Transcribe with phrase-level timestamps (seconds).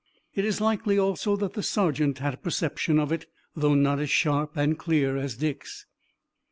[0.33, 4.09] It is likely also that the sergeant had a perception of it, though not as
[4.09, 5.85] sharp and clear as Dick's.